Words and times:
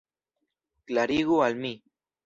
Klarigu 0.93 1.41
al 1.49 1.63
mi. 1.65 1.75